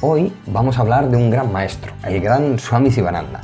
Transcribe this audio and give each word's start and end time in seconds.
Hoy 0.00 0.32
vamos 0.46 0.78
a 0.78 0.82
hablar 0.82 1.10
de 1.10 1.16
un 1.16 1.28
gran 1.28 1.50
maestro, 1.50 1.92
el 2.04 2.20
gran 2.20 2.60
Swami 2.60 2.92
Sivananda. 2.92 3.40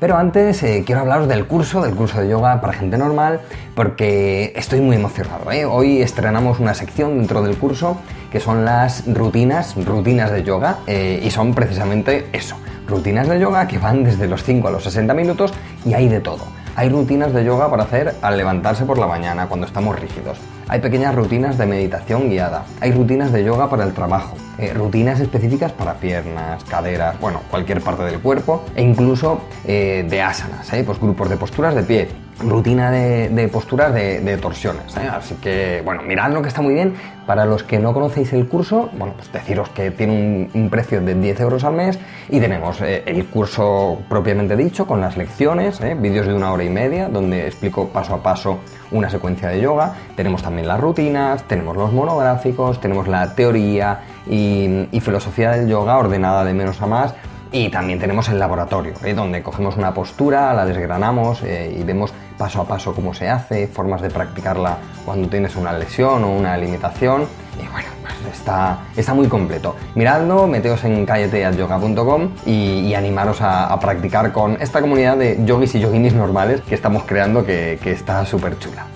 Pero 0.00 0.16
antes 0.16 0.62
eh, 0.62 0.82
quiero 0.86 1.02
hablaros 1.02 1.28
del 1.28 1.46
curso, 1.46 1.82
del 1.82 1.94
curso 1.94 2.22
de 2.22 2.30
yoga 2.30 2.62
para 2.62 2.72
gente 2.72 2.96
normal, 2.96 3.40
porque 3.74 4.54
estoy 4.56 4.80
muy 4.80 4.96
emocionado. 4.96 5.52
¿eh? 5.52 5.66
Hoy 5.66 6.00
estrenamos 6.00 6.60
una 6.60 6.72
sección 6.72 7.18
dentro 7.18 7.42
del 7.42 7.58
curso 7.58 7.98
que 8.32 8.40
son 8.40 8.64
las 8.64 9.04
rutinas, 9.06 9.74
rutinas 9.84 10.32
de 10.32 10.44
yoga, 10.44 10.78
eh, 10.86 11.20
y 11.22 11.30
son 11.30 11.52
precisamente 11.52 12.26
eso, 12.32 12.56
rutinas 12.86 13.28
de 13.28 13.38
yoga 13.38 13.68
que 13.68 13.76
van 13.76 14.02
desde 14.02 14.28
los 14.28 14.42
5 14.44 14.66
a 14.66 14.70
los 14.70 14.84
60 14.84 15.12
minutos 15.12 15.52
y 15.84 15.92
hay 15.92 16.08
de 16.08 16.20
todo. 16.20 16.46
Hay 16.78 16.90
rutinas 16.90 17.32
de 17.32 17.44
yoga 17.44 17.68
para 17.68 17.82
hacer 17.82 18.14
al 18.22 18.36
levantarse 18.36 18.84
por 18.84 18.98
la 18.98 19.08
mañana 19.08 19.48
cuando 19.48 19.66
estamos 19.66 19.98
rígidos. 19.98 20.38
Hay 20.68 20.78
pequeñas 20.78 21.12
rutinas 21.12 21.58
de 21.58 21.66
meditación 21.66 22.30
guiada. 22.30 22.66
Hay 22.80 22.92
rutinas 22.92 23.32
de 23.32 23.42
yoga 23.42 23.68
para 23.68 23.82
el 23.82 23.92
trabajo. 23.94 24.36
Eh, 24.58 24.72
rutinas 24.74 25.18
específicas 25.18 25.72
para 25.72 25.94
piernas, 25.94 26.62
caderas, 26.62 27.18
bueno, 27.18 27.40
cualquier 27.50 27.80
parte 27.80 28.04
del 28.04 28.20
cuerpo. 28.20 28.62
E 28.76 28.82
incluso 28.84 29.40
eh, 29.64 30.06
de 30.08 30.22
asanas, 30.22 30.72
¿eh? 30.72 30.84
pues 30.86 31.00
grupos 31.00 31.28
de 31.28 31.36
posturas 31.36 31.74
de 31.74 31.82
pie 31.82 32.27
rutina 32.40 32.90
de, 32.90 33.48
posturas 33.52 33.92
de, 33.92 34.38
torsiones. 34.40 34.96
¿eh? 34.96 35.08
Así 35.10 35.34
que, 35.36 35.82
bueno, 35.84 36.02
mirad 36.02 36.32
lo 36.32 36.42
que 36.42 36.48
está 36.48 36.62
muy 36.62 36.74
bien. 36.74 36.94
Para 37.26 37.44
los 37.44 37.62
que 37.62 37.78
no 37.78 37.92
conocéis 37.92 38.32
el 38.32 38.48
curso, 38.48 38.88
bueno, 38.96 39.12
pues 39.14 39.30
deciros 39.30 39.68
que 39.70 39.90
tiene 39.90 40.48
un, 40.54 40.70
precio 40.70 41.00
de 41.02 41.14
10 41.14 41.40
euros 41.40 41.64
al 41.64 41.74
mes 41.74 41.98
y 42.30 42.40
tenemos 42.40 42.80
eh, 42.80 43.02
el 43.04 43.26
curso 43.26 43.98
propiamente 44.08 44.56
dicho 44.56 44.86
con 44.86 45.00
las 45.00 45.16
lecciones, 45.18 45.80
¿eh? 45.82 45.94
vídeos 45.94 46.26
de 46.26 46.32
una 46.34 46.52
hora 46.52 46.64
y 46.64 46.70
media 46.70 47.08
donde 47.08 47.46
explico 47.46 47.88
paso 47.88 48.14
a 48.14 48.22
paso 48.22 48.60
una 48.90 49.10
secuencia 49.10 49.48
de 49.48 49.60
yoga. 49.60 49.94
Tenemos 50.16 50.42
también 50.42 50.68
las 50.68 50.80
rutinas, 50.80 51.42
tenemos 51.44 51.76
los 51.76 51.92
monográficos, 51.92 52.80
tenemos 52.80 53.08
la 53.08 53.34
teoría 53.34 54.00
y, 54.26 54.88
y 54.90 55.00
filosofía 55.00 55.50
del 55.50 55.68
yoga 55.68 55.98
ordenada 55.98 56.44
de 56.44 56.54
menos 56.54 56.80
a 56.80 56.86
más 56.86 57.14
y 57.50 57.70
también 57.70 57.98
tenemos 57.98 58.28
el 58.28 58.38
laboratorio, 58.38 58.94
¿eh? 59.04 59.14
donde 59.14 59.42
cogemos 59.42 59.76
una 59.76 59.94
postura, 59.94 60.52
la 60.52 60.66
desgranamos 60.66 61.42
eh, 61.42 61.74
y 61.78 61.82
vemos 61.82 62.12
paso 62.36 62.60
a 62.60 62.68
paso 62.68 62.94
cómo 62.94 63.14
se 63.14 63.28
hace, 63.28 63.66
formas 63.66 64.02
de 64.02 64.10
practicarla 64.10 64.78
cuando 65.04 65.28
tienes 65.28 65.56
una 65.56 65.72
lesión 65.72 66.24
o 66.24 66.30
una 66.30 66.56
limitación. 66.56 67.22
Y 67.56 67.66
bueno, 67.72 67.88
pues 68.02 68.36
está, 68.36 68.80
está 68.96 69.14
muy 69.14 69.28
completo. 69.28 69.74
Miradlo, 69.94 70.46
meteos 70.46 70.84
en 70.84 71.04
cayeteatyoga.com 71.06 72.30
y, 72.46 72.80
y 72.80 72.94
animaros 72.94 73.40
a, 73.40 73.76
practicar 73.80 74.32
con 74.32 74.60
esta 74.60 74.80
comunidad 74.80 75.16
de 75.16 75.38
yogis 75.44 75.74
y 75.74 75.80
yoginis 75.80 76.14
normales 76.14 76.60
que 76.60 76.74
estamos 76.74 77.04
creando 77.04 77.44
que, 77.44 77.78
que 77.82 77.92
está 77.92 78.24
súper 78.26 78.58
chula. 78.58 78.86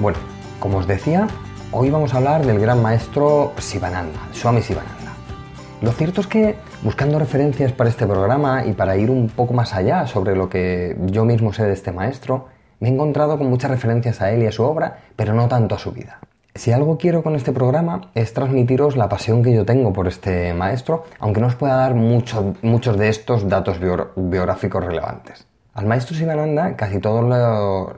Bueno, 0.00 0.18
como 0.58 0.78
os 0.78 0.86
decía, 0.86 1.26
hoy 1.72 1.90
vamos 1.90 2.12
a 2.12 2.18
hablar 2.18 2.44
del 2.44 2.58
gran 2.58 2.82
maestro 2.82 3.52
Sivananda, 3.58 4.18
Swami 4.32 4.62
Sivananda. 4.62 4.99
Lo 5.82 5.92
cierto 5.92 6.20
es 6.20 6.26
que 6.26 6.56
buscando 6.82 7.18
referencias 7.18 7.72
para 7.72 7.88
este 7.88 8.06
programa 8.06 8.66
y 8.66 8.72
para 8.72 8.98
ir 8.98 9.10
un 9.10 9.28
poco 9.28 9.54
más 9.54 9.72
allá 9.72 10.06
sobre 10.06 10.36
lo 10.36 10.50
que 10.50 10.94
yo 11.06 11.24
mismo 11.24 11.54
sé 11.54 11.64
de 11.64 11.72
este 11.72 11.90
maestro, 11.90 12.48
me 12.80 12.88
he 12.88 12.92
encontrado 12.92 13.38
con 13.38 13.48
muchas 13.48 13.70
referencias 13.70 14.20
a 14.20 14.30
él 14.30 14.42
y 14.42 14.46
a 14.46 14.52
su 14.52 14.62
obra, 14.62 14.98
pero 15.16 15.32
no 15.32 15.48
tanto 15.48 15.74
a 15.74 15.78
su 15.78 15.92
vida. 15.92 16.18
Si 16.54 16.72
algo 16.72 16.98
quiero 16.98 17.22
con 17.22 17.34
este 17.34 17.52
programa 17.52 18.10
es 18.14 18.34
transmitiros 18.34 18.96
la 18.96 19.08
pasión 19.08 19.42
que 19.42 19.54
yo 19.54 19.64
tengo 19.64 19.92
por 19.92 20.06
este 20.06 20.52
maestro, 20.52 21.04
aunque 21.18 21.40
no 21.40 21.46
os 21.46 21.54
pueda 21.54 21.76
dar 21.76 21.94
muchos 21.94 22.98
de 22.98 23.08
estos 23.08 23.48
datos 23.48 23.78
biográficos 24.16 24.84
relevantes. 24.84 25.46
Al 25.80 25.86
maestro 25.86 26.14
Sivananda 26.14 26.76
casi 26.76 26.98
todos 26.98 27.24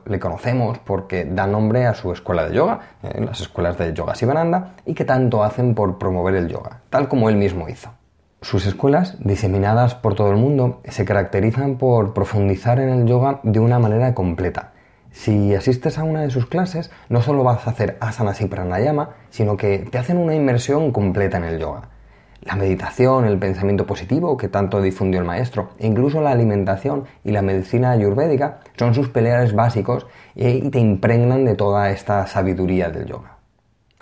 le 0.06 0.20
conocemos 0.20 0.78
porque 0.78 1.24
da 1.24 1.48
nombre 1.48 1.84
a 1.86 1.94
su 1.94 2.12
escuela 2.12 2.48
de 2.48 2.54
yoga, 2.54 2.78
eh, 3.02 3.20
las 3.20 3.40
escuelas 3.40 3.76
de 3.76 3.92
yoga 3.92 4.14
Sivananda, 4.14 4.76
y 4.86 4.94
que 4.94 5.04
tanto 5.04 5.42
hacen 5.42 5.74
por 5.74 5.98
promover 5.98 6.36
el 6.36 6.46
yoga, 6.46 6.82
tal 6.90 7.08
como 7.08 7.28
él 7.28 7.34
mismo 7.34 7.68
hizo. 7.68 7.90
Sus 8.40 8.66
escuelas, 8.66 9.16
diseminadas 9.18 9.96
por 9.96 10.14
todo 10.14 10.30
el 10.30 10.36
mundo, 10.36 10.80
se 10.88 11.04
caracterizan 11.04 11.76
por 11.76 12.14
profundizar 12.14 12.78
en 12.78 12.90
el 12.90 13.06
yoga 13.06 13.40
de 13.42 13.58
una 13.58 13.80
manera 13.80 14.14
completa. 14.14 14.74
Si 15.10 15.52
asistes 15.52 15.98
a 15.98 16.04
una 16.04 16.20
de 16.20 16.30
sus 16.30 16.46
clases, 16.46 16.92
no 17.08 17.20
solo 17.20 17.42
vas 17.42 17.66
a 17.66 17.70
hacer 17.70 17.96
asanas 17.98 18.40
y 18.42 18.46
pranayama, 18.46 19.16
sino 19.30 19.56
que 19.56 19.80
te 19.90 19.98
hacen 19.98 20.18
una 20.18 20.36
inmersión 20.36 20.92
completa 20.92 21.36
en 21.36 21.44
el 21.44 21.58
yoga 21.58 21.88
la 22.42 22.56
meditación, 22.56 23.24
el 23.24 23.38
pensamiento 23.38 23.86
positivo 23.86 24.36
que 24.36 24.48
tanto 24.48 24.82
difundió 24.82 25.20
el 25.20 25.26
maestro, 25.26 25.70
e 25.78 25.86
incluso 25.86 26.20
la 26.20 26.32
alimentación 26.32 27.04
y 27.24 27.30
la 27.30 27.42
medicina 27.42 27.92
ayurvédica 27.92 28.60
son 28.76 28.94
sus 28.94 29.08
peleas 29.08 29.54
básicos 29.54 30.06
y 30.34 30.68
te 30.70 30.80
impregnan 30.80 31.44
de 31.44 31.54
toda 31.54 31.90
esta 31.90 32.26
sabiduría 32.26 32.90
del 32.90 33.06
yoga. 33.06 33.36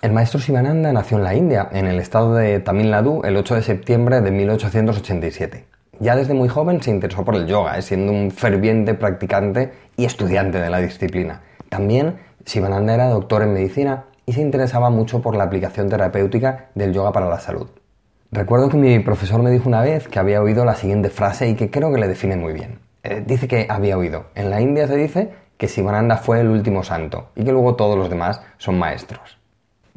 El 0.01 0.13
maestro 0.13 0.39
Sivananda 0.39 0.91
nació 0.91 1.17
en 1.17 1.23
la 1.23 1.35
India, 1.35 1.69
en 1.71 1.85
el 1.85 1.99
estado 1.99 2.33
de 2.33 2.59
Tamil 2.59 2.89
Nadu, 2.89 3.21
el 3.23 3.37
8 3.37 3.55
de 3.55 3.61
septiembre 3.61 4.21
de 4.21 4.31
1887. 4.31 5.65
Ya 5.99 6.15
desde 6.15 6.33
muy 6.33 6.49
joven 6.49 6.81
se 6.81 6.89
interesó 6.89 7.23
por 7.23 7.35
el 7.35 7.45
yoga, 7.45 7.77
eh, 7.77 7.83
siendo 7.83 8.11
un 8.11 8.31
ferviente 8.31 8.95
practicante 8.95 9.71
y 9.97 10.05
estudiante 10.05 10.59
de 10.59 10.71
la 10.71 10.79
disciplina. 10.79 11.41
También 11.69 12.15
Sivananda 12.43 12.95
era 12.95 13.09
doctor 13.09 13.43
en 13.43 13.53
medicina 13.53 14.05
y 14.25 14.33
se 14.33 14.41
interesaba 14.41 14.89
mucho 14.89 15.21
por 15.21 15.35
la 15.35 15.43
aplicación 15.43 15.87
terapéutica 15.87 16.69
del 16.73 16.93
yoga 16.93 17.11
para 17.11 17.29
la 17.29 17.39
salud. 17.39 17.69
Recuerdo 18.33 18.69
que 18.69 18.77
mi 18.77 18.97
profesor 18.99 19.43
me 19.43 19.51
dijo 19.51 19.67
una 19.67 19.81
vez 19.81 20.07
que 20.07 20.17
había 20.17 20.41
oído 20.41 20.63
la 20.63 20.75
siguiente 20.75 21.09
frase 21.09 21.49
y 21.49 21.55
que 21.55 21.69
creo 21.69 21.91
que 21.91 21.99
le 21.99 22.07
define 22.07 22.37
muy 22.37 22.53
bien. 22.53 22.79
Eh, 23.03 23.21
dice 23.27 23.45
que 23.45 23.67
había 23.67 23.97
oído. 23.97 24.27
En 24.35 24.49
la 24.49 24.61
India 24.61 24.87
se 24.87 24.95
dice 24.95 25.31
que 25.57 25.67
Sivananda 25.67 26.15
fue 26.15 26.39
el 26.39 26.47
último 26.47 26.81
santo 26.81 27.31
y 27.35 27.43
que 27.43 27.51
luego 27.51 27.75
todos 27.75 27.97
los 27.97 28.09
demás 28.09 28.41
son 28.57 28.79
maestros. 28.79 29.37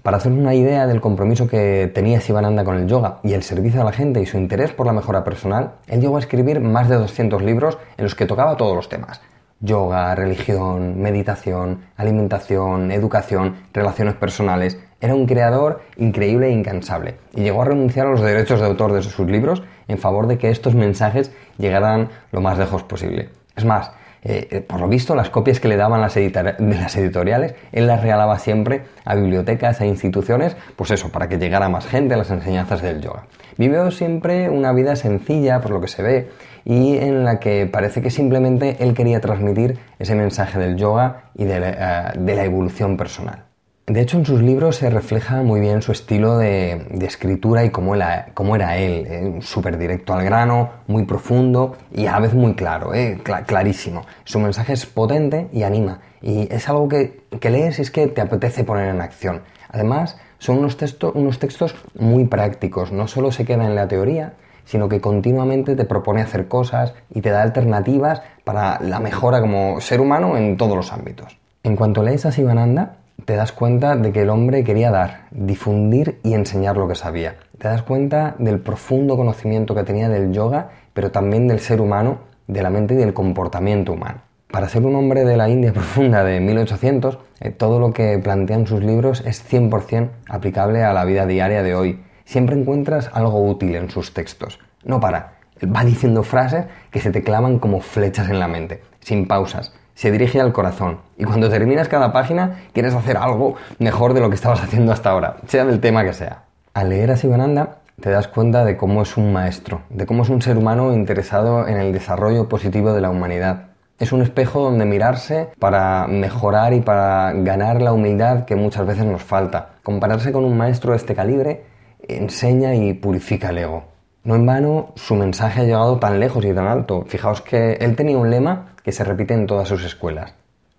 Para 0.02 0.16
hacer 0.16 0.32
una 0.32 0.52
idea 0.52 0.88
del 0.88 1.00
compromiso 1.00 1.46
que 1.46 1.88
tenía 1.94 2.20
Sivananda 2.20 2.64
con 2.64 2.76
el 2.76 2.88
yoga 2.88 3.20
y 3.22 3.34
el 3.34 3.44
servicio 3.44 3.80
a 3.80 3.84
la 3.84 3.92
gente 3.92 4.20
y 4.20 4.26
su 4.26 4.36
interés 4.36 4.72
por 4.72 4.86
la 4.86 4.92
mejora 4.92 5.22
personal, 5.22 5.74
él 5.86 6.00
llegó 6.00 6.16
a 6.16 6.20
escribir 6.20 6.58
más 6.58 6.88
de 6.88 6.96
200 6.96 7.40
libros 7.40 7.78
en 7.96 8.02
los 8.02 8.16
que 8.16 8.26
tocaba 8.26 8.56
todos 8.56 8.74
los 8.74 8.88
temas. 8.88 9.20
Yoga, 9.60 10.12
religión, 10.16 11.00
meditación, 11.00 11.84
alimentación, 11.96 12.90
educación, 12.90 13.54
relaciones 13.72 14.16
personales, 14.16 14.76
era 15.00 15.14
un 15.14 15.26
creador 15.26 15.82
increíble 15.96 16.48
e 16.48 16.52
incansable 16.52 17.16
y 17.34 17.42
llegó 17.42 17.62
a 17.62 17.66
renunciar 17.66 18.06
a 18.06 18.10
los 18.10 18.20
derechos 18.20 18.60
de 18.60 18.66
autor 18.66 18.92
de 18.92 19.02
sus 19.02 19.28
libros 19.28 19.62
en 19.88 19.98
favor 19.98 20.26
de 20.26 20.38
que 20.38 20.50
estos 20.50 20.74
mensajes 20.74 21.32
llegaran 21.58 22.08
lo 22.32 22.40
más 22.40 22.58
lejos 22.58 22.82
posible. 22.82 23.30
Es 23.56 23.64
más, 23.64 23.92
eh, 24.26 24.64
por 24.66 24.80
lo 24.80 24.88
visto, 24.88 25.14
las 25.14 25.28
copias 25.28 25.60
que 25.60 25.68
le 25.68 25.76
daban 25.76 26.00
las 26.00 26.16
editoriales, 26.16 27.54
él 27.72 27.86
las 27.86 28.00
regalaba 28.00 28.38
siempre 28.38 28.84
a 29.04 29.14
bibliotecas 29.14 29.82
e 29.82 29.86
instituciones, 29.86 30.56
pues 30.76 30.90
eso, 30.90 31.10
para 31.10 31.28
que 31.28 31.36
llegara 31.36 31.68
más 31.68 31.86
gente 31.86 32.14
a 32.14 32.16
las 32.16 32.30
enseñanzas 32.30 32.80
del 32.80 33.02
yoga. 33.02 33.26
Vivió 33.58 33.90
siempre 33.90 34.48
una 34.48 34.72
vida 34.72 34.96
sencilla, 34.96 35.60
por 35.60 35.72
lo 35.72 35.80
que 35.80 35.88
se 35.88 36.02
ve, 36.02 36.30
y 36.64 36.96
en 36.96 37.24
la 37.24 37.38
que 37.38 37.66
parece 37.66 38.00
que 38.00 38.10
simplemente 38.10 38.78
él 38.80 38.94
quería 38.94 39.20
transmitir 39.20 39.78
ese 39.98 40.14
mensaje 40.14 40.58
del 40.58 40.76
yoga 40.76 41.24
y 41.34 41.44
de 41.44 41.60
la 41.60 42.12
eh, 42.14 42.44
evolución 42.44 42.96
personal. 42.96 43.44
De 43.86 44.00
hecho, 44.00 44.16
en 44.16 44.24
sus 44.24 44.40
libros 44.40 44.76
se 44.76 44.88
refleja 44.88 45.42
muy 45.42 45.60
bien 45.60 45.82
su 45.82 45.92
estilo 45.92 46.38
de, 46.38 46.86
escritura 47.02 47.66
y 47.66 47.70
cómo, 47.70 47.94
era 47.94 48.78
él, 48.78 49.06
¿eh? 49.06 49.38
súper 49.42 49.76
directo 49.76 50.14
al 50.14 50.24
grano, 50.24 50.70
muy 50.86 51.04
profundo 51.04 51.76
y 51.92 52.06
a 52.06 52.12
la 52.12 52.20
vez 52.20 52.32
muy 52.32 52.54
claro, 52.54 52.94
¿eh? 52.94 53.20
clarísimo. 53.44 54.06
Su 54.24 54.38
mensaje 54.38 54.72
es 54.72 54.86
potente 54.86 55.48
y 55.52 55.64
anima, 55.64 56.00
y 56.22 56.50
es 56.50 56.66
algo 56.70 56.88
que, 56.88 57.24
lees 57.42 57.78
y 57.78 57.82
es 57.82 57.90
que 57.90 58.06
te 58.06 58.22
apetece 58.22 58.64
poner 58.64 58.88
en 58.88 59.02
acción. 59.02 59.42
Además, 59.68 60.16
son 60.38 60.60
unos, 60.60 60.78
unos 61.12 61.38
textos 61.38 61.74
muy 61.94 62.24
prácticos, 62.24 62.90
no 62.90 63.06
solo 63.06 63.32
se 63.32 63.44
queda 63.44 63.66
en 63.66 63.74
la 63.74 63.86
teoría, 63.86 64.32
sino 64.64 64.88
que 64.88 65.02
continuamente 65.02 65.76
te 65.76 65.84
propone 65.84 66.22
hacer 66.22 66.48
cosas 66.48 66.94
y 67.10 67.20
te 67.20 67.28
da 67.28 67.42
alternativas 67.42 68.22
para 68.44 68.80
la 68.80 68.98
mejora 68.98 69.42
como 69.42 69.78
ser 69.82 70.00
humano 70.00 70.38
en 70.38 70.56
todos 70.56 70.74
los 70.74 70.90
ámbitos. 70.90 71.36
En 71.62 71.76
cuanto 71.76 72.02
lees 72.02 72.24
a 72.24 72.32
Sivananda, 72.32 73.03
te 73.24 73.36
das 73.36 73.52
cuenta 73.52 73.96
de 73.96 74.12
que 74.12 74.22
el 74.22 74.30
hombre 74.30 74.64
quería 74.64 74.90
dar, 74.90 75.26
difundir 75.30 76.20
y 76.22 76.34
enseñar 76.34 76.76
lo 76.76 76.88
que 76.88 76.94
sabía. 76.94 77.36
Te 77.58 77.68
das 77.68 77.82
cuenta 77.82 78.34
del 78.38 78.60
profundo 78.60 79.16
conocimiento 79.16 79.74
que 79.74 79.84
tenía 79.84 80.08
del 80.08 80.32
yoga, 80.32 80.70
pero 80.92 81.10
también 81.10 81.48
del 81.48 81.60
ser 81.60 81.80
humano, 81.80 82.18
de 82.46 82.62
la 82.62 82.70
mente 82.70 82.94
y 82.94 82.96
del 82.98 83.14
comportamiento 83.14 83.92
humano. 83.92 84.20
Para 84.50 84.68
ser 84.68 84.84
un 84.84 84.94
hombre 84.94 85.24
de 85.24 85.36
la 85.36 85.48
India 85.48 85.72
profunda 85.74 86.22
de 86.22 86.40
1800, 86.40 87.18
eh, 87.40 87.50
todo 87.50 87.80
lo 87.80 87.92
que 87.92 88.18
plantea 88.18 88.56
en 88.56 88.66
sus 88.66 88.82
libros 88.82 89.22
es 89.26 89.42
100% 89.50 90.10
aplicable 90.28 90.84
a 90.84 90.92
la 90.92 91.04
vida 91.04 91.26
diaria 91.26 91.62
de 91.62 91.74
hoy. 91.74 92.00
siempre 92.24 92.56
encuentras 92.56 93.10
algo 93.12 93.44
útil 93.44 93.74
en 93.74 93.90
sus 93.90 94.14
textos. 94.14 94.58
No 94.82 94.98
para, 94.98 95.34
va 95.64 95.84
diciendo 95.84 96.22
frases 96.22 96.66
que 96.90 97.00
se 97.00 97.10
te 97.10 97.22
clavan 97.22 97.58
como 97.58 97.80
flechas 97.80 98.30
en 98.30 98.38
la 98.38 98.48
mente, 98.48 98.82
sin 99.00 99.26
pausas. 99.26 99.74
Se 99.94 100.10
dirige 100.10 100.40
al 100.40 100.52
corazón 100.52 100.98
y 101.16 101.24
cuando 101.24 101.48
terminas 101.48 101.88
cada 101.88 102.12
página 102.12 102.62
quieres 102.72 102.94
hacer 102.94 103.16
algo 103.16 103.54
mejor 103.78 104.14
de 104.14 104.20
lo 104.20 104.28
que 104.28 104.34
estabas 104.34 104.60
haciendo 104.64 104.92
hasta 104.92 105.10
ahora, 105.10 105.36
sea 105.46 105.64
del 105.64 105.80
tema 105.80 106.04
que 106.04 106.12
sea. 106.12 106.42
Al 106.74 106.90
leer 106.90 107.12
a 107.12 107.16
Sivananda 107.16 107.78
te 108.00 108.10
das 108.10 108.26
cuenta 108.26 108.64
de 108.64 108.76
cómo 108.76 109.02
es 109.02 109.16
un 109.16 109.32
maestro, 109.32 109.82
de 109.90 110.06
cómo 110.06 110.24
es 110.24 110.28
un 110.28 110.42
ser 110.42 110.56
humano 110.56 110.92
interesado 110.92 111.68
en 111.68 111.76
el 111.76 111.92
desarrollo 111.92 112.48
positivo 112.48 112.92
de 112.92 113.00
la 113.00 113.10
humanidad. 113.10 113.66
Es 114.00 114.12
un 114.12 114.22
espejo 114.22 114.60
donde 114.60 114.84
mirarse 114.84 115.50
para 115.60 116.08
mejorar 116.08 116.72
y 116.74 116.80
para 116.80 117.32
ganar 117.32 117.80
la 117.80 117.92
humildad 117.92 118.44
que 118.44 118.56
muchas 118.56 118.84
veces 118.86 119.04
nos 119.04 119.22
falta. 119.22 119.76
Compararse 119.84 120.32
con 120.32 120.44
un 120.44 120.56
maestro 120.56 120.90
de 120.90 120.96
este 120.96 121.14
calibre 121.14 121.62
enseña 122.08 122.74
y 122.74 122.92
purifica 122.94 123.50
el 123.50 123.58
ego. 123.58 123.93
No 124.24 124.34
en 124.34 124.46
vano 124.46 124.92
su 124.96 125.14
mensaje 125.14 125.60
ha 125.60 125.64
llegado 125.64 125.98
tan 125.98 126.18
lejos 126.18 126.44
y 126.46 126.54
tan 126.54 126.66
alto. 126.66 127.04
Fijaos 127.06 127.42
que 127.42 127.74
él 127.74 127.94
tenía 127.94 128.16
un 128.16 128.30
lema 128.30 128.74
que 128.82 128.90
se 128.90 129.04
repite 129.04 129.34
en 129.34 129.46
todas 129.46 129.68
sus 129.68 129.84
escuelas. 129.84 130.34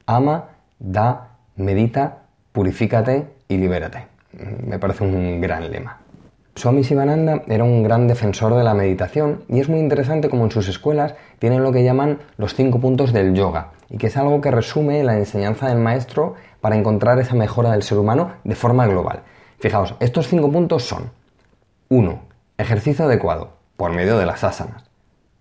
Ama, 0.08 0.46
da, 0.80 1.38
medita, 1.56 2.24
purifícate 2.52 3.28
y 3.48 3.58
libérate. 3.58 4.08
Me 4.66 4.80
parece 4.80 5.04
un 5.04 5.40
gran 5.42 5.72
lema. 5.72 6.00
Swami 6.56 6.84
Sivananda 6.84 7.44
era 7.48 7.64
un 7.64 7.84
gran 7.84 8.08
defensor 8.08 8.56
de 8.56 8.64
la 8.64 8.74
meditación 8.74 9.44
y 9.48 9.60
es 9.60 9.70
muy 9.70 9.80
interesante 9.80 10.30
como 10.30 10.46
en 10.46 10.52
sus 10.52 10.68
escuelas 10.68 11.14
tienen 11.38 11.62
lo 11.62 11.72
que 11.72 11.84
llaman 11.84 12.20
los 12.38 12.56
cinco 12.56 12.80
puntos 12.80 13.14
del 13.14 13.36
yoga 13.36 13.74
y 13.90 13.98
que 13.98 14.08
es 14.08 14.18
algo 14.18 14.42
que 14.42 14.52
resume 14.52 15.04
la 15.04 15.18
enseñanza 15.18 15.68
del 15.68 15.80
maestro 15.80 16.34
para 16.62 16.78
encontrar 16.78 17.20
esa 17.20 17.36
mejora 17.36 17.72
del 17.72 17.84
ser 17.84 18.00
humano 18.00 18.32
de 18.44 18.56
forma 18.56 18.88
global. 18.88 19.22
Fijaos, 19.60 19.96
estos 20.00 20.30
cinco 20.30 20.52
puntos 20.52 20.84
son 20.84 21.12
1. 21.90 22.35
Ejercicio 22.58 23.06
adecuado 23.06 23.58
por 23.78 23.92
medio 23.92 24.18
de 24.18 24.26
las 24.26 24.44
asanas. 24.44 24.84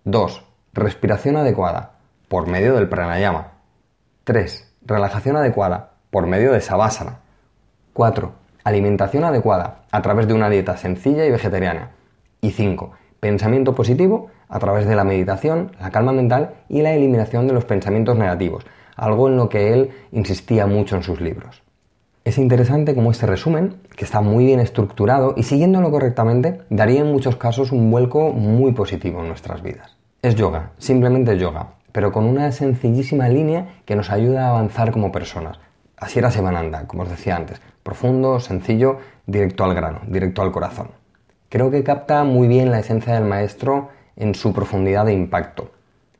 2. 0.03 0.45
Respiración 0.73 1.37
adecuada 1.37 1.93
por 2.27 2.47
medio 2.47 2.75
del 2.75 2.89
pranayama. 2.89 3.53
3. 4.23 4.73
Relajación 4.81 5.37
adecuada 5.37 5.93
por 6.09 6.27
medio 6.27 6.51
de 6.51 6.61
savasana. 6.61 7.19
4 7.93 8.45
alimentación 8.65 9.23
adecuada 9.23 9.83
a 9.91 10.01
través 10.01 10.27
de 10.27 10.33
una 10.33 10.49
dieta 10.49 10.75
sencilla 10.75 11.25
y 11.25 11.31
vegetariana. 11.31 11.91
Y 12.41 12.51
5. 12.51 12.91
Pensamiento 13.19 13.75
positivo 13.75 14.31
a 14.49 14.59
través 14.59 14.87
de 14.87 14.95
la 14.95 15.03
meditación, 15.03 15.71
la 15.79 15.91
calma 15.91 16.11
mental 16.11 16.55
y 16.67 16.81
la 16.81 16.93
eliminación 16.93 17.47
de 17.47 17.53
los 17.53 17.63
pensamientos 17.63 18.17
negativos, 18.17 18.65
algo 18.95 19.29
en 19.29 19.37
lo 19.37 19.49
que 19.49 19.71
él 19.71 19.91
insistía 20.11 20.65
mucho 20.65 20.95
en 20.95 21.03
sus 21.03 21.21
libros. 21.21 21.61
Es 22.25 22.39
interesante 22.39 22.95
cómo 22.95 23.11
este 23.11 23.27
resumen, 23.27 23.75
que 23.95 24.03
está 24.03 24.19
muy 24.19 24.45
bien 24.45 24.59
estructurado 24.59 25.35
y 25.37 25.43
siguiéndolo 25.43 25.91
correctamente, 25.91 26.61
daría 26.71 27.01
en 27.01 27.11
muchos 27.11 27.35
casos 27.35 27.71
un 27.71 27.91
vuelco 27.91 28.31
muy 28.31 28.71
positivo 28.71 29.21
en 29.21 29.27
nuestras 29.27 29.61
vidas. 29.61 29.95
Es 30.23 30.33
yoga, 30.33 30.71
simplemente 30.79 31.37
yoga, 31.37 31.75
pero 31.91 32.11
con 32.11 32.25
una 32.25 32.51
sencillísima 32.51 33.29
línea 33.29 33.75
que 33.85 33.95
nos 33.95 34.09
ayuda 34.09 34.47
a 34.47 34.49
avanzar 34.49 34.91
como 34.91 35.11
personas. 35.11 35.59
Así 35.97 36.17
era 36.17 36.31
Semananda, 36.31 36.87
como 36.87 37.03
os 37.03 37.09
decía 37.09 37.35
antes, 37.35 37.61
profundo, 37.83 38.39
sencillo, 38.39 38.97
directo 39.27 39.63
al 39.63 39.75
grano, 39.75 40.01
directo 40.07 40.41
al 40.41 40.51
corazón. 40.51 40.89
Creo 41.49 41.69
que 41.69 41.83
capta 41.83 42.23
muy 42.23 42.47
bien 42.47 42.71
la 42.71 42.79
esencia 42.79 43.13
del 43.13 43.25
maestro 43.25 43.89
en 44.15 44.33
su 44.33 44.51
profundidad 44.51 45.05
de 45.05 45.13
impacto. 45.13 45.69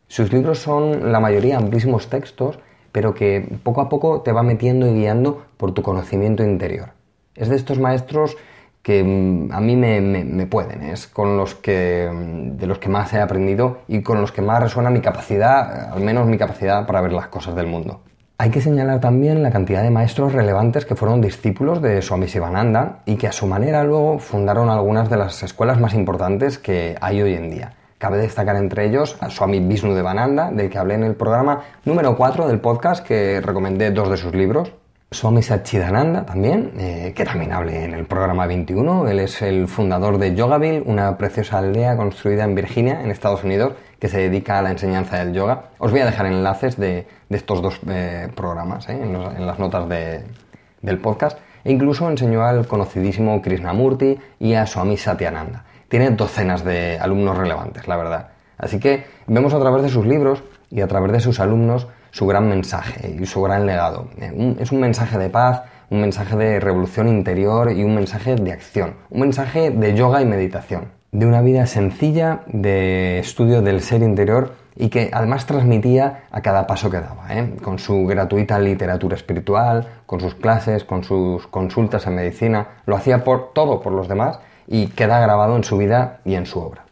Sus 0.08 0.32
libros 0.32 0.60
son 0.60 1.12
la 1.12 1.20
mayoría 1.20 1.58
amplísimos 1.58 2.12
textos, 2.12 2.60
pero 2.96 3.14
que 3.14 3.46
poco 3.62 3.82
a 3.82 3.90
poco 3.90 4.22
te 4.22 4.32
va 4.32 4.42
metiendo 4.42 4.88
y 4.88 4.94
guiando 4.94 5.48
por 5.58 5.74
tu 5.74 5.82
conocimiento 5.82 6.46
interior. 6.46 6.92
Es 7.36 7.50
de 7.50 7.58
estos 7.58 7.78
maestros 7.78 8.38
que 8.82 9.04
mm, 9.04 9.52
a 9.52 9.60
mí 9.60 9.76
me, 9.76 10.46
pueden, 10.46 10.82
es 10.82 11.06
con 11.06 11.36
los 11.36 11.56
que, 11.56 12.10
mm, 12.10 12.56
de 12.56 12.68
los 12.68 12.80
que 12.80 12.88
más 12.88 13.12
he 13.12 13.20
aprendido 13.20 13.80
y 13.90 14.02
con 14.02 14.22
los 14.22 14.32
que 14.32 14.42
más 14.42 14.64
resuena 14.64 14.90
mi 14.92 15.02
capacidad, 15.02 15.92
al 15.92 16.00
menos 16.00 16.26
mi 16.26 16.38
capacidad 16.38 16.88
para 16.88 17.02
ver 17.02 17.12
las 17.12 17.28
cosas 17.28 17.54
del 17.54 17.68
mundo. 17.68 18.00
Hay 18.38 18.50
que 18.50 18.62
señalar 18.62 19.02
también 19.02 19.44
la 19.44 19.52
cantidad 19.52 19.84
de 19.84 19.92
maestros 19.92 20.32
relevantes 20.32 20.86
que 20.86 20.96
fueron 20.96 21.20
discípulos 21.20 21.82
de 21.82 22.02
Swami 22.02 22.30
Sivananda 22.30 23.02
y 23.06 23.18
que 23.18 23.28
a 23.28 23.34
su 23.34 23.46
manera 23.46 23.84
luego 23.84 24.20
fundaron 24.20 24.70
algunas 24.70 25.10
de 25.10 25.18
las 25.18 25.44
escuelas 25.44 25.82
más 25.82 25.96
importantes 25.96 26.60
que 26.60 26.96
hay 27.02 27.22
hoy 27.22 27.34
en 27.34 27.50
día. 27.52 27.74
Cabe 27.98 28.18
destacar 28.18 28.58
entre 28.58 28.86
ellos 28.86 29.18
a 29.22 29.30
Swami 29.30 29.62
Vishnu 29.62 29.94
Devananda, 29.94 30.52
del 30.52 30.70
que 30.70 30.78
hablé 30.78 30.96
en 30.96 31.04
el 31.04 31.16
programa 31.16 31.64
número 31.86 32.18
4 32.18 32.48
del 32.48 32.60
podcast, 32.60 33.06
que 33.06 33.40
recomendé 33.40 33.92
dos 33.92 34.10
de 34.10 34.18
sus 34.18 34.36
libros. 34.36 34.74
Swami 35.12 35.42
Satchidananda 35.42 36.26
también, 36.26 36.74
eh, 36.78 37.14
que 37.16 37.24
también 37.24 37.54
hablé 37.54 37.86
en 37.86 37.94
el 37.94 38.06
programa 38.06 38.48
21. 38.48 39.08
Él 39.08 39.20
es 39.20 39.42
el 39.42 39.70
fundador 39.70 40.18
de 40.18 40.36
Yogaville, 40.36 40.84
una 40.86 41.18
preciosa 41.18 41.60
aldea 41.60 41.96
construida 41.96 42.44
en 42.44 42.54
Virginia, 42.54 43.02
en 43.02 43.12
Estados 43.12 43.46
Unidos, 43.46 43.74
que 43.98 44.10
se 44.10 44.18
dedica 44.18 44.60
a 44.60 44.62
la 44.62 44.72
enseñanza 44.72 45.18
del 45.24 45.34
yoga. 45.34 45.70
Os 45.78 45.92
voy 45.92 46.02
a 46.02 46.06
dejar 46.06 46.26
enlaces 46.26 46.78
de, 46.78 47.08
estos 47.30 47.62
dos 47.62 47.80
eh, 47.88 48.28
programas 48.36 48.90
eh, 48.90 49.00
en, 49.02 49.46
las 49.46 49.58
notas 49.58 49.88
del 49.88 51.00
podcast. 51.00 51.40
E 51.64 51.72
incluso 51.72 52.10
enseñó 52.10 52.44
al 52.44 52.68
conocidísimo 52.68 53.42
Krishnamurti 53.42 54.18
y 54.40 54.54
a 54.56 54.68
Swami 54.68 54.98
Satyananda. 54.98 55.64
Tiene 55.90 56.12
docenas 56.12 56.64
de 56.64 56.98
alumnos 57.00 57.38
relevantes, 57.38 57.88
la 57.88 57.98
verdad. 57.98 58.30
Así 58.58 58.80
que 58.80 59.06
vemos 59.28 59.54
a 59.54 59.60
través 59.60 59.84
de 59.84 59.90
sus 59.90 60.06
libros 60.06 60.44
y 60.70 60.82
a 60.82 60.88
través 60.88 61.12
de 61.12 61.20
sus 61.20 61.40
alumnos 61.40 61.88
su 62.12 62.26
gran 62.26 62.48
mensaje 62.48 63.16
y 63.20 63.26
su 63.26 63.42
gran 63.42 63.66
legado. 63.66 64.08
Eh, 64.18 64.56
es 64.60 64.72
un 64.72 64.80
mensaje 64.80 65.18
de 65.18 65.30
paz, 65.30 65.64
un 65.90 66.02
mensaje 66.02 66.36
de 66.36 66.60
revolución 66.60 67.08
interior 67.08 67.72
y 67.72 67.84
un 67.84 67.94
mensaje 67.96 68.36
de 68.36 68.52
acción, 68.52 68.96
un 69.10 69.22
mensaje 69.22 69.72
de 69.72 69.96
yoga 69.96 70.22
y 70.22 70.26
meditación 70.26 70.96
de 71.20 71.26
una 71.26 71.42
vida 71.42 71.66
sencilla 71.66 72.42
de 72.48 73.20
estudio 73.20 73.62
del 73.62 73.80
ser 73.82 74.02
interior 74.02 74.56
y 74.76 74.90
que 74.90 75.10
además 75.14 75.46
transmitía 75.46 76.26
a 76.30 76.42
cada 76.42 76.68
paso 76.68 76.90
que 76.90 77.00
daba, 77.00 77.34
¿eh? 77.34 77.56
con 77.64 77.80
su 77.80 78.06
gratuita 78.06 78.60
literatura 78.60 79.16
espiritual, 79.16 79.88
con 80.06 80.20
sus 80.20 80.36
clases, 80.36 80.84
con 80.84 81.06
sus 81.06 81.48
consultas 81.48 82.06
en 82.08 82.16
medicina, 82.16 82.82
lo 82.86 82.98
hacía 82.98 83.24
por 83.24 83.54
todo 83.54 83.82
por 83.82 83.94
los 83.94 84.10
demás 84.10 84.40
y 84.68 84.88
queda 84.88 85.20
grabado 85.20 85.56
en 85.56 85.64
su 85.64 85.78
vida 85.78 86.20
y 86.26 86.36
en 86.36 86.46
su 86.46 86.60
obra. 86.60 86.86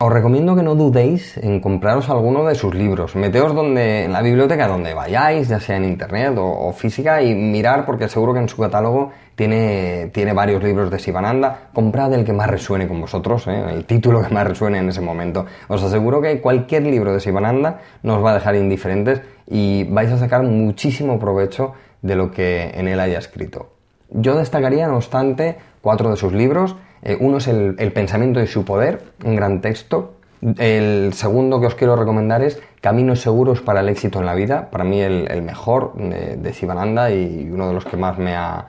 Os 0.00 0.12
recomiendo 0.12 0.54
que 0.54 0.62
no 0.62 0.76
dudéis 0.76 1.36
en 1.38 1.58
compraros 1.58 2.08
alguno 2.08 2.44
de 2.44 2.54
sus 2.54 2.72
libros. 2.72 3.16
Meteos 3.16 3.52
donde, 3.52 4.04
en 4.04 4.12
la 4.12 4.22
biblioteca 4.22 4.68
donde 4.68 4.94
vayáis, 4.94 5.48
ya 5.48 5.58
sea 5.58 5.76
en 5.76 5.86
internet 5.86 6.34
o, 6.38 6.72
física, 6.72 7.20
y 7.20 7.34
mirar 7.34 7.84
porque 7.84 8.08
seguro 8.08 8.32
que 8.32 8.38
en 8.38 8.48
su 8.48 8.58
catálogo 8.58 9.10
tiene, 9.34 10.08
tiene 10.14 10.32
varios 10.32 10.62
libros 10.62 10.88
de 10.92 11.00
Sivananda. 11.00 11.70
Comprad 11.72 12.14
el 12.14 12.24
que 12.24 12.32
más 12.32 12.48
resuene 12.48 12.86
con 12.86 13.00
vosotros, 13.00 13.48
¿eh? 13.48 13.60
el 13.70 13.86
título 13.86 14.22
que 14.22 14.32
más 14.32 14.46
resuene 14.46 14.78
en 14.78 14.88
ese 14.88 15.00
momento. 15.00 15.46
Os 15.66 15.82
aseguro 15.82 16.22
que 16.22 16.40
cualquier 16.40 16.84
libro 16.84 17.12
de 17.12 17.18
Sivananda 17.18 17.80
nos 18.04 18.24
va 18.24 18.30
a 18.30 18.34
dejar 18.34 18.54
indiferentes 18.54 19.20
y 19.48 19.82
vais 19.82 20.12
a 20.12 20.18
sacar 20.18 20.44
muchísimo 20.44 21.18
provecho 21.18 21.72
de 22.02 22.14
lo 22.14 22.30
que 22.30 22.70
en 22.72 22.86
él 22.86 23.00
haya 23.00 23.18
escrito. 23.18 23.70
Yo 24.10 24.36
destacaría, 24.36 24.86
no 24.86 24.96
obstante, 24.96 25.56
cuatro 25.88 26.10
de 26.10 26.16
sus 26.16 26.34
libros 26.34 26.76
eh, 27.00 27.16
uno 27.18 27.38
es 27.38 27.48
el, 27.48 27.74
pensamiento 27.94 28.42
y 28.42 28.46
su 28.46 28.62
poder, 28.62 29.02
un 29.24 29.36
gran 29.36 29.62
texto. 29.62 30.16
El 30.58 31.14
segundo 31.14 31.60
que 31.60 31.66
os 31.66 31.74
quiero 31.74 31.96
recomendar 31.96 32.42
es 32.42 32.60
Caminos 32.82 33.22
seguros 33.22 33.62
para 33.62 33.80
el 33.80 33.88
éxito 33.88 34.20
en 34.20 34.26
la 34.26 34.34
vida. 34.34 34.68
Para 34.70 34.84
mí 34.84 35.00
el, 35.00 35.40
mejor 35.40 35.94
de, 35.94 36.36
de, 36.36 36.52
Sivananda 36.52 37.10
y 37.10 37.48
uno 37.50 37.68
de 37.68 37.72
los 37.72 37.86
que 37.86 37.96
más 37.96 38.18
me 38.18 38.36
ha, 38.36 38.68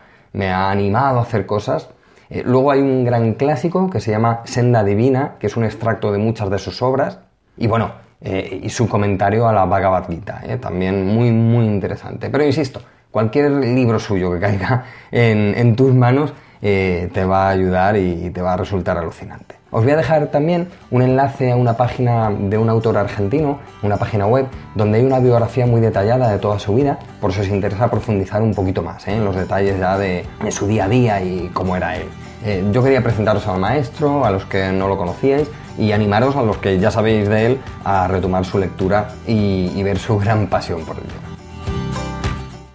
animado 0.71 1.19
a 1.19 1.23
hacer 1.23 1.45
cosas. 1.45 1.89
Eh, 2.29 2.43
luego 2.45 2.71
hay 2.71 2.79
un 2.79 3.03
gran 3.03 3.33
clásico 3.33 3.89
que 3.89 3.99
se 3.99 4.11
llama 4.11 4.39
Senda 4.45 4.85
Divina, 4.85 5.33
que 5.39 5.47
es 5.47 5.57
un 5.57 5.65
extracto 5.65 6.13
de 6.13 6.19
muchas 6.19 6.49
de 6.49 6.57
sus 6.57 6.81
obras. 6.81 7.19
Y 7.57 7.67
bueno, 7.67 7.91
eh, 8.21 8.61
y 8.63 8.69
su 8.69 8.87
comentario 8.87 9.45
a 9.45 9.51
la 9.51 9.65
Bhagavad 9.65 10.07
Gita, 10.07 10.41
también 10.61 11.05
muy, 11.05 11.33
muy 11.33 11.65
interesante. 11.65 12.29
Pero 12.29 12.45
insisto, 12.45 12.79
cualquier 13.11 13.51
libro 13.51 13.99
suyo 13.99 14.31
que 14.31 14.39
caiga 14.39 14.85
en 15.11 15.75
tus 15.75 15.93
manos 15.93 16.33
eh, 16.61 17.09
te 17.13 17.25
va 17.25 17.47
a 17.47 17.49
ayudar 17.49 17.97
y 17.97 18.29
te 18.29 18.41
va 18.41 18.53
a 18.53 18.57
resultar 18.57 18.97
alucinante. 18.97 19.59
Os 19.71 19.83
voy 19.83 19.93
a 19.93 19.97
dejar 19.97 20.27
también 20.27 20.67
un 20.89 21.03
enlace 21.03 21.51
a 21.51 21.55
una 21.55 21.77
página 21.77 22.31
de 22.31 22.57
un 22.57 22.69
autor 22.69 22.97
argentino, 22.97 23.59
una 23.83 23.97
página 23.97 24.25
web, 24.25 24.47
donde 24.73 24.97
hay 24.97 25.05
una 25.05 25.19
biografía 25.19 25.67
muy 25.67 25.79
detallada 25.79 26.31
de 26.31 26.39
toda 26.39 26.57
su 26.57 26.73
vida, 26.73 26.97
por 27.21 27.33
si 27.33 27.41
os 27.41 27.49
interesa 27.49 27.89
profundizar 27.89 28.41
un 28.41 28.55
poquito 28.55 28.81
más 28.81 29.07
¿eh? 29.07 29.13
en 29.13 29.25
los 29.25 29.35
detalles 29.35 29.79
ya 29.79 29.95
de, 29.95 30.25
su 30.49 30.65
día 30.65 30.85
a 30.85 30.89
día 30.89 31.21
y 31.21 31.51
cómo 31.53 31.75
era 31.75 31.97
él. 31.97 32.07
Eh, 32.43 32.63
yo 32.71 32.81
quería 32.81 33.03
presentaros 33.03 33.45
al 33.47 33.59
maestro, 33.59 34.25
a 34.25 34.31
los 34.31 34.45
que 34.45 34.71
no 34.71 34.87
lo 34.87 34.97
conocíais, 34.97 35.47
y 35.77 35.91
animaros 35.91 36.35
a 36.35 36.41
los 36.41 36.57
que 36.57 36.79
ya 36.79 36.89
sabéis 36.89 37.29
de 37.29 37.45
él 37.45 37.59
a 37.83 38.07
retomar 38.07 38.45
su 38.45 38.57
lectura 38.57 39.09
y, 39.27 39.71
y 39.75 39.83
ver 39.83 39.99
su 39.99 40.17
gran 40.17 40.47
pasión 40.47 40.83
por 40.83 40.97
el 40.97 41.03
tema. 41.03 41.28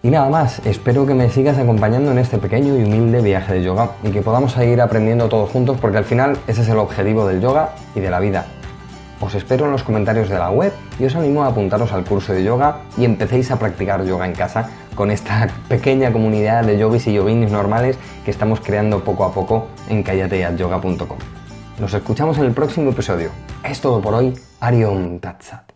Y 0.05 0.11
nada 0.11 0.29
más, 0.29 0.61
espero 0.67 1.07
que 1.07 1.15
me 1.15 1.31
sigas 1.31 1.57
acompañando 1.57 2.11
en 2.11 2.19
este 2.19 2.37
pequeño 2.37 2.77
y 2.77 2.85
humilde 2.85 3.23
viaje 3.23 3.55
de 3.55 3.63
yoga 3.63 3.93
y 4.03 4.11
que 4.11 4.21
podamos 4.21 4.53
seguir 4.53 4.83
aprendiendo 4.83 5.31
todos 5.31 5.49
juntos 5.49 5.79
porque 5.81 5.97
al 5.97 6.05
final 6.05 6.37
ese 6.47 6.61
es 6.61 6.69
el 6.69 6.77
objetivo 6.77 7.27
del 7.27 7.41
yoga 7.41 7.71
y 7.95 8.01
de 8.01 8.11
la 8.11 8.21
vida. 8.21 8.45
Os 9.19 9.35
espero 9.35 9.65
en 9.65 9.73
los 9.73 9.83
comentarios 9.83 10.29
de 10.29 10.39
la 10.39 10.51
web 10.51 10.75
y 10.99 11.07
os 11.07 11.17
animo 11.17 11.43
a 11.43 11.47
apuntaros 11.47 11.91
al 11.95 12.05
curso 12.05 12.35
de 12.35 12.45
yoga 12.45 12.81
y 12.99 13.07
empecéis 13.07 13.51
a 13.51 13.59
practicar 13.59 14.05
yoga 14.05 14.27
en 14.27 14.35
casa 14.35 14.69
con 14.95 15.11
esta 15.11 15.49
pequeña 15.69 16.13
comunidad 16.13 16.65
de 16.65 16.77
yogis 16.77 17.07
y 17.07 17.15
yoginis 17.15 17.51
normales 17.51 17.97
que 18.27 18.31
estamos 18.31 18.61
creando 18.61 19.03
poco 19.03 19.25
a 19.25 19.33
poco 19.33 19.69
en 19.89 20.03
callateyatyoga.com. 20.03 21.17
Nos 21.79 21.95
escuchamos 21.95 22.37
en 22.37 22.45
el 22.45 22.53
próximo 22.53 22.91
episodio. 22.91 23.31
Es 23.65 23.81
todo 23.81 24.03
por 24.03 24.13
hoy. 24.13 24.35
Ariom 24.61 25.19
Tatsat. 25.19 25.73